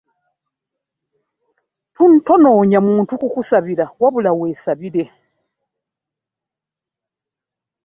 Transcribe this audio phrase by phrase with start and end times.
[2.25, 5.03] Tonoonya muntu kukusabira wabula weesabire.